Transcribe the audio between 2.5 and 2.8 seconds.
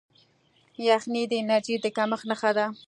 ده.